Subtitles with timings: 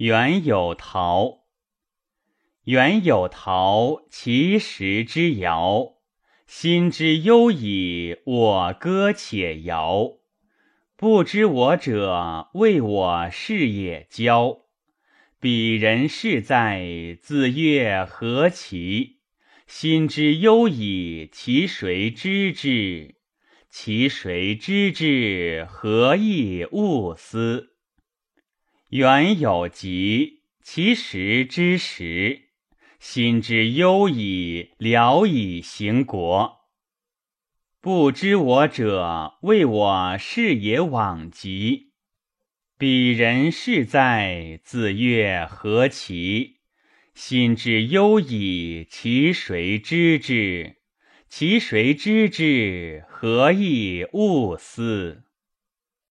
[0.00, 1.40] 原有桃，
[2.64, 5.96] 原有桃，其实之遥。
[6.46, 10.12] 心之忧矣，我歌且摇。
[10.96, 14.60] 不知我者，谓我是也骄。
[15.38, 19.18] 彼人是在，自曰何其？
[19.66, 23.16] 心之忧矣，其谁知之？
[23.68, 25.68] 其谁知之？
[25.68, 27.74] 何以勿思？
[28.90, 32.48] 原有疾，其实之时。
[32.98, 36.62] 心之忧矣，聊以行国。
[37.80, 41.92] 不知我者，谓我是也往极。
[42.76, 46.56] 彼人是在，自曰何其？
[47.14, 50.78] 心之忧矣，其谁知之？
[51.28, 53.04] 其谁知之？
[53.08, 55.22] 何以勿思？